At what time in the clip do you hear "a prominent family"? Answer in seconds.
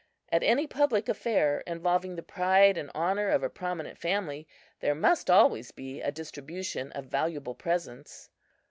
3.43-4.47